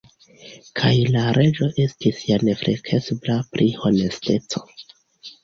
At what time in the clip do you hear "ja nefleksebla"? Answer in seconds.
2.31-3.37